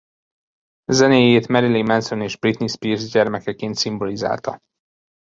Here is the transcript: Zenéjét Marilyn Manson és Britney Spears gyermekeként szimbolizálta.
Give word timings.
Zenéjét 0.91 1.47
Marilyn 1.47 1.85
Manson 1.85 2.21
és 2.21 2.37
Britney 2.37 2.67
Spears 2.67 3.09
gyermekeként 3.11 3.75
szimbolizálta. 3.75 4.59